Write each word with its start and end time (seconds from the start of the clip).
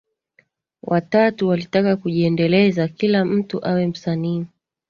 Watatu 0.81 1.47
walitaka 1.47 1.95
kujiendeleza 1.97 2.87
kila 2.87 3.25
mtu 3.25 3.65
awe 3.65 3.87
msanii 3.87 4.45